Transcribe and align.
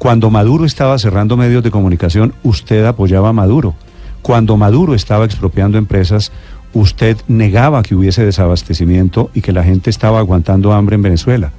Cuando 0.00 0.30
Maduro 0.30 0.64
estaba 0.64 0.98
cerrando 0.98 1.36
medios 1.36 1.62
de 1.62 1.70
comunicación, 1.70 2.32
usted 2.42 2.86
apoyaba 2.86 3.28
a 3.28 3.32
Maduro. 3.34 3.74
Cuando 4.22 4.56
Maduro 4.56 4.94
estaba 4.94 5.26
expropiando 5.26 5.76
empresas, 5.76 6.32
usted 6.72 7.18
negaba 7.28 7.82
que 7.82 7.94
hubiese 7.94 8.24
desabastecimiento 8.24 9.30
y 9.34 9.42
que 9.42 9.52
la 9.52 9.62
gente 9.62 9.90
estaba 9.90 10.18
aguantando 10.18 10.72
hambre 10.72 10.94
en 10.94 11.02
Venezuela. 11.02 11.52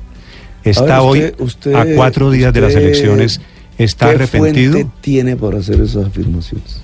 Está 0.63 0.98
A 0.98 1.01
ver, 1.01 1.35
hoy, 1.38 1.45
usted- 1.45 1.75
a 1.75 1.85
cuatro 1.95 2.31
días 2.31 2.51
de 2.51 2.62
las 2.62 2.73
elecciones, 2.73 3.41
está 3.77 4.09
¿Qué 4.09 4.15
arrepentido. 4.15 4.91
tiene 5.01 5.35
para 5.35 5.59
hacer 5.59 5.79
esas 5.79 6.07
afirmaciones? 6.07 6.81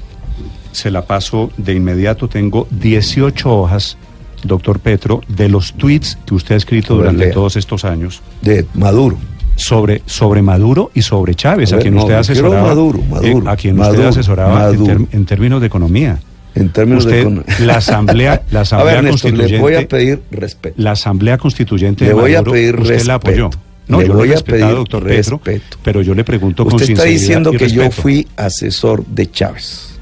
Se 0.73 0.91
la 0.91 1.05
paso 1.07 1.49
de 1.57 1.73
inmediato. 1.73 2.27
Tengo 2.27 2.67
18 2.69 3.49
hojas, 3.51 3.97
doctor 4.43 4.77
Petro, 4.79 5.21
de 5.27 5.49
los 5.49 5.73
tweets 5.73 6.19
que 6.23 6.35
usted 6.35 6.53
ha 6.53 6.57
escrito 6.59 6.93
ver, 6.97 7.05
durante 7.05 7.25
lea. 7.25 7.33
todos 7.33 7.55
estos 7.55 7.83
años 7.83 8.21
De 8.43 8.63
Maduro. 8.75 9.17
Sobre, 9.57 10.01
sobre 10.05 10.41
Maduro 10.41 10.91
y 10.93 11.01
sobre 11.01 11.35
Chávez, 11.35 11.73
A 11.73 11.75
a, 11.75 11.77
ver, 11.77 11.83
quien 11.83 11.95
no, 11.95 12.01
usted 12.03 12.13
asesoraba. 12.15 12.61
Maduro, 12.69 12.99
Maduro, 13.09 13.49
eh, 13.49 13.51
a 13.51 13.55
quien 13.57 13.75
Maduro, 13.75 13.97
usted 13.99 14.07
asesoraba 14.09 14.53
en, 14.53 14.59
Maduro. 14.79 14.85
ter- 15.05 15.07
en 15.17 15.25
términos 15.25 15.59
de 15.59 15.67
economía. 15.67 16.19
En 16.55 16.69
términos 16.69 17.05
Usted, 17.05 17.17
de... 17.17 17.29
econo- 17.29 17.43
la 17.65 17.75
asamblea, 17.77 18.41
la 18.49 18.59
A 18.59 18.61
asamblea 18.63 18.95
ver, 18.95 19.03
Néstor, 19.03 19.21
constituyente, 19.31 19.51
le 19.55 19.59
voy 19.61 19.75
a 19.75 19.87
pedir 19.87 20.21
respeto. 20.31 20.75
la 20.81 20.91
asamblea 20.91 21.37
constituyente 21.37 22.03
Le 22.05 22.09
de 22.09 22.13
voy 22.15 22.33
a 22.33 22.37
Maduro, 22.39 22.51
pedir 22.53 22.79
usted 22.79 23.01
la 23.03 23.13
apoyó. 23.15 23.45
respeto. 23.47 23.63
No, 23.89 24.01
Le 24.01 24.07
yo 24.07 24.13
voy 24.15 24.27
lo 24.29 24.33
a 24.33 24.37
he 24.37 24.41
pedir 24.43 24.65
doctor 24.67 25.03
Petro, 25.05 25.41
respeto. 25.43 25.77
pero 25.83 26.01
yo 26.01 26.13
le 26.15 26.23
pregunto 26.23 26.65
con 26.65 26.73
Usted 26.75 26.89
está 26.91 27.03
diciendo 27.03 27.51
que 27.51 27.69
yo 27.69 27.83
respeto. 27.83 28.01
fui 28.01 28.27
asesor 28.35 29.05
de 29.05 29.29
Chávez. 29.31 29.99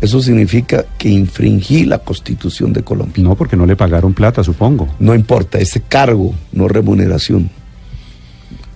Eso 0.00 0.20
significa 0.20 0.84
que 0.98 1.08
infringí 1.08 1.84
la 1.84 1.98
constitución 1.98 2.72
de 2.72 2.82
Colombia. 2.82 3.22
No, 3.24 3.34
porque 3.34 3.56
no 3.56 3.64
le 3.66 3.76
pagaron 3.76 4.12
plata, 4.14 4.42
supongo. 4.44 4.88
No 4.98 5.14
importa, 5.14 5.58
ese 5.58 5.80
cargo, 5.80 6.34
no 6.52 6.68
remuneración. 6.68 7.50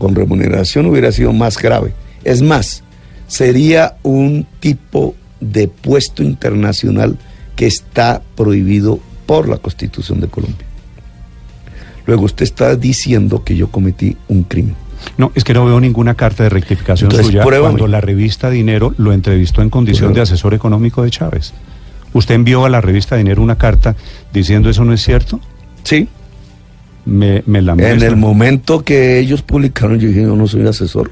Con 0.01 0.15
remuneración 0.15 0.87
hubiera 0.87 1.12
sido 1.12 1.34
más 1.34 1.59
grave. 1.59 1.93
Es 2.25 2.41
más, 2.41 2.83
sería 3.27 3.97
un 4.03 4.47
tipo 4.59 5.15
de 5.41 5.69
puesto 5.69 6.23
internacional 6.23 7.19
que 7.55 7.67
está 7.67 8.23
prohibido 8.34 8.98
por 9.27 9.47
la 9.47 9.59
Constitución 9.59 10.23
de 10.23 10.28
Colombia. 10.28 10.67
Luego 12.06 12.25
usted 12.25 12.45
está 12.45 12.77
diciendo 12.77 13.45
que 13.45 13.56
yo 13.56 13.71
cometí 13.71 14.17
un 14.28 14.45
crimen. 14.45 14.75
No, 15.19 15.33
es 15.34 15.45
que 15.45 15.53
no 15.53 15.67
veo 15.67 15.78
ninguna 15.78 16.15
carta 16.15 16.45
de 16.45 16.48
rectificación 16.48 17.11
Entonces, 17.11 17.27
suya 17.27 17.43
pruébame. 17.45 17.75
cuando 17.75 17.87
la 17.87 18.01
revista 18.01 18.48
Dinero 18.48 18.95
lo 18.97 19.12
entrevistó 19.12 19.61
en 19.61 19.69
condición 19.69 20.12
Pruébame. 20.12 20.17
de 20.17 20.23
asesor 20.23 20.55
económico 20.55 21.03
de 21.03 21.11
Chávez. 21.11 21.53
¿Usted 22.15 22.37
envió 22.37 22.65
a 22.65 22.71
la 22.71 22.81
revista 22.81 23.17
Dinero 23.17 23.43
una 23.43 23.59
carta 23.59 23.97
diciendo 24.33 24.71
eso 24.71 24.83
no 24.83 24.95
es 24.95 25.03
cierto? 25.03 25.41
Sí, 25.84 26.09
Me, 27.05 27.43
me 27.47 27.62
la 27.62 27.73
en 27.73 28.03
el 28.03 28.17
momento 28.17 28.84
que 28.84 29.19
ellos 29.19 29.43
publicaron, 29.43 29.98
yo 29.98 30.09
dije, 30.09 30.23
yo 30.23 30.37
no 30.37 30.47
soy 30.47 30.67
asesor. 30.67 31.11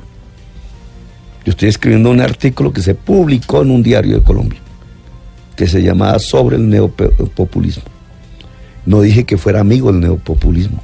Yo 1.45 1.53
estoy 1.53 1.71
escribiendo 1.71 2.11
un 2.11 2.21
artículo 2.21 2.73
que 2.73 2.83
se 2.83 2.95
publicó 2.95 3.63
en 3.63 3.71
un 3.71 3.83
diario 3.83 4.19
de 4.19 4.23
Colombia, 4.23 4.61
que 5.57 5.67
se 5.67 5.83
llamaba 5.83 6.19
Sobre 6.19 6.57
el 6.57 6.69
neopopulismo. 6.69 7.85
No 8.85 9.01
dije 9.01 9.25
que 9.25 9.39
fuera 9.39 9.61
amigo 9.61 9.91
del 9.91 10.01
neopopulismo, 10.01 10.83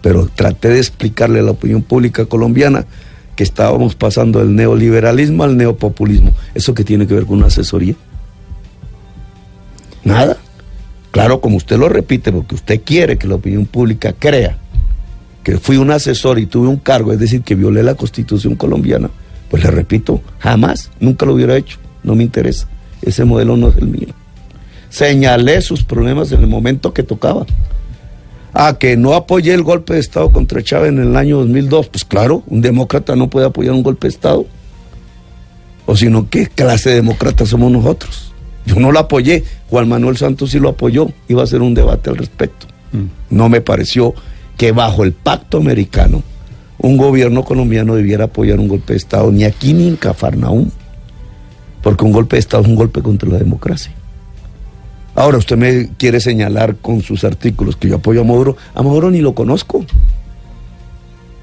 pero 0.00 0.28
traté 0.32 0.68
de 0.68 0.78
explicarle 0.78 1.40
a 1.40 1.42
la 1.42 1.50
opinión 1.50 1.82
pública 1.82 2.24
colombiana 2.26 2.86
que 3.34 3.42
estábamos 3.42 3.94
pasando 3.94 4.38
del 4.38 4.54
neoliberalismo 4.54 5.42
al 5.42 5.56
neopopulismo. 5.56 6.32
¿Eso 6.54 6.74
que 6.74 6.84
tiene 6.84 7.06
que 7.06 7.14
ver 7.14 7.26
con 7.26 7.38
una 7.38 7.48
asesoría? 7.48 7.94
Nada. 10.04 10.36
Claro, 11.14 11.40
como 11.40 11.58
usted 11.58 11.78
lo 11.78 11.88
repite, 11.88 12.32
porque 12.32 12.56
usted 12.56 12.80
quiere 12.84 13.16
que 13.16 13.28
la 13.28 13.36
opinión 13.36 13.66
pública 13.66 14.12
crea 14.18 14.58
que 15.44 15.58
fui 15.58 15.76
un 15.76 15.92
asesor 15.92 16.40
y 16.40 16.46
tuve 16.46 16.66
un 16.66 16.78
cargo, 16.78 17.12
es 17.12 17.20
decir, 17.20 17.42
que 17.42 17.54
violé 17.54 17.84
la 17.84 17.94
constitución 17.94 18.56
colombiana, 18.56 19.10
pues 19.48 19.62
le 19.62 19.70
repito, 19.70 20.20
jamás, 20.40 20.90
nunca 20.98 21.24
lo 21.24 21.34
hubiera 21.34 21.56
hecho, 21.56 21.78
no 22.02 22.16
me 22.16 22.24
interesa, 22.24 22.66
ese 23.00 23.24
modelo 23.24 23.56
no 23.56 23.68
es 23.68 23.76
el 23.76 23.86
mío. 23.86 24.08
Señalé 24.88 25.62
sus 25.62 25.84
problemas 25.84 26.32
en 26.32 26.40
el 26.40 26.48
momento 26.48 26.92
que 26.92 27.04
tocaba. 27.04 27.46
A 28.52 28.76
que 28.76 28.96
no 28.96 29.14
apoyé 29.14 29.54
el 29.54 29.62
golpe 29.62 29.94
de 29.94 30.00
Estado 30.00 30.32
contra 30.32 30.64
Chávez 30.64 30.88
en 30.88 30.98
el 30.98 31.14
año 31.14 31.38
2002, 31.38 31.90
pues 31.90 32.04
claro, 32.04 32.42
un 32.48 32.60
demócrata 32.60 33.14
no 33.14 33.30
puede 33.30 33.46
apoyar 33.46 33.74
un 33.74 33.84
golpe 33.84 34.08
de 34.08 34.14
Estado. 34.14 34.46
O 35.86 35.94
sino, 35.94 36.28
¿qué 36.28 36.48
clase 36.48 36.90
de 36.90 36.96
demócratas 36.96 37.50
somos 37.50 37.70
nosotros? 37.70 38.33
Yo 38.66 38.76
no 38.76 38.92
lo 38.92 38.98
apoyé, 38.98 39.44
Juan 39.68 39.88
Manuel 39.88 40.16
Santos 40.16 40.50
sí 40.50 40.58
lo 40.58 40.70
apoyó, 40.70 41.10
iba 41.28 41.42
a 41.42 41.44
hacer 41.44 41.60
un 41.60 41.74
debate 41.74 42.10
al 42.10 42.16
respecto. 42.16 42.66
Mm. 42.92 43.36
No 43.36 43.48
me 43.48 43.60
pareció 43.60 44.14
que 44.56 44.72
bajo 44.72 45.04
el 45.04 45.12
pacto 45.12 45.58
americano 45.58 46.22
un 46.78 46.96
gobierno 46.96 47.44
colombiano 47.44 47.94
debiera 47.94 48.24
apoyar 48.24 48.60
un 48.60 48.68
golpe 48.68 48.92
de 48.92 48.98
Estado, 48.98 49.32
ni 49.32 49.44
aquí 49.44 49.72
ni 49.72 49.88
en 49.88 49.96
Cafarnaúm, 49.96 50.68
porque 51.82 52.04
un 52.04 52.12
golpe 52.12 52.36
de 52.36 52.40
Estado 52.40 52.62
es 52.62 52.68
un 52.68 52.76
golpe 52.76 53.02
contra 53.02 53.28
la 53.28 53.38
democracia. 53.38 53.92
Ahora 55.14 55.38
usted 55.38 55.56
me 55.56 55.90
quiere 55.96 56.20
señalar 56.20 56.76
con 56.76 57.00
sus 57.02 57.24
artículos 57.24 57.76
que 57.76 57.88
yo 57.88 57.96
apoyo 57.96 58.22
a 58.22 58.24
Maduro, 58.24 58.56
a 58.74 58.82
Maduro 58.82 59.10
ni 59.10 59.20
lo 59.20 59.34
conozco. 59.34 59.84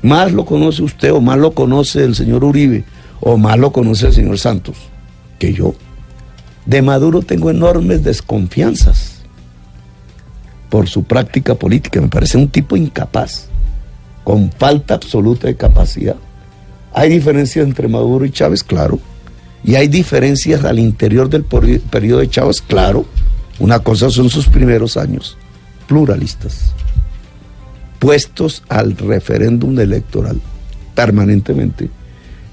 Más 0.03 0.31
lo 0.33 0.45
conoce 0.45 0.83
usted 0.83 1.11
o 1.13 1.21
más 1.21 1.37
lo 1.37 1.53
conoce 1.53 2.03
el 2.03 2.15
señor 2.15 2.43
Uribe 2.43 2.83
o 3.21 3.37
más 3.37 3.57
lo 3.57 3.71
conoce 3.71 4.07
el 4.07 4.13
señor 4.13 4.39
Santos 4.39 4.75
que 5.39 5.53
yo. 5.53 5.73
De 6.65 6.81
Maduro 6.81 7.21
tengo 7.21 7.49
enormes 7.49 8.03
desconfianzas 8.03 9.21
por 10.69 10.87
su 10.87 11.03
práctica 11.03 11.55
política. 11.55 11.99
Me 12.01 12.07
parece 12.07 12.37
un 12.37 12.47
tipo 12.49 12.77
incapaz, 12.77 13.47
con 14.23 14.51
falta 14.51 14.93
absoluta 14.93 15.47
de 15.47 15.55
capacidad. 15.55 16.15
Hay 16.93 17.09
diferencias 17.09 17.65
entre 17.65 17.87
Maduro 17.87 18.25
y 18.25 18.31
Chávez, 18.31 18.63
claro. 18.63 18.99
Y 19.63 19.75
hay 19.75 19.87
diferencias 19.87 20.63
al 20.63 20.79
interior 20.79 21.29
del 21.29 21.45
peri- 21.47 21.79
periodo 21.79 22.19
de 22.19 22.29
Chávez, 22.29 22.61
claro. 22.61 23.05
Una 23.59 23.79
cosa 23.79 24.09
son 24.09 24.29
sus 24.29 24.47
primeros 24.47 24.97
años, 24.97 25.37
pluralistas, 25.87 26.73
puestos 27.99 28.63
al 28.69 28.97
referéndum 28.97 29.79
electoral 29.79 30.39
permanentemente. 30.95 31.89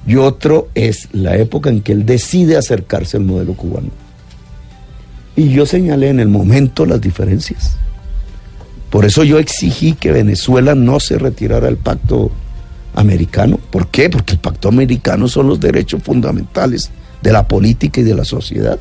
Y 0.08 0.16
otro 0.16 0.68
es 0.74 1.08
la 1.12 1.36
época 1.36 1.68
en 1.68 1.82
que 1.82 1.92
él 1.92 2.06
decide 2.06 2.56
acercarse 2.56 3.18
al 3.18 3.24
modelo 3.24 3.52
cubano. 3.52 3.90
Y 5.36 5.50
yo 5.50 5.66
señalé 5.66 6.08
en 6.08 6.18
el 6.18 6.28
momento 6.28 6.86
las 6.86 6.98
diferencias. 7.02 7.76
Por 8.88 9.04
eso 9.04 9.22
yo 9.22 9.38
exigí 9.38 9.92
que 9.92 10.10
Venezuela 10.10 10.74
no 10.74 10.98
se 10.98 11.18
retirara 11.18 11.66
del 11.66 11.76
pacto 11.76 12.30
americano. 12.94 13.60
¿Por 13.70 13.88
qué? 13.88 14.08
Porque 14.08 14.32
el 14.32 14.38
pacto 14.38 14.68
americano 14.68 15.28
son 15.28 15.46
los 15.46 15.60
derechos 15.60 16.02
fundamentales 16.02 16.90
de 17.20 17.30
la 17.30 17.46
política 17.46 18.00
y 18.00 18.04
de 18.04 18.14
la 18.14 18.24
sociedad. 18.24 18.78